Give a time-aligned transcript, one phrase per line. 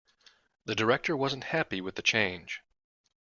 [0.65, 2.61] The director wasn't happy with the change.